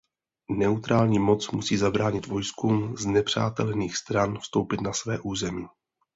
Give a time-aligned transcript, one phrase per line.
[0.49, 5.67] Neutrální moc musí zabránit vojskům znepřátelených stran vstoupit na své území.